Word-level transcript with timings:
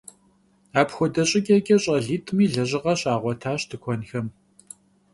Апхуэдэ 0.81 1.23
щӏыкӏэкӏэ 1.29 1.77
щӏалитӏми 1.83 2.45
лэжьыгъэ 2.53 2.93
щагъуэтащ 2.99 3.61
тыкуэнхэм. 3.69 4.27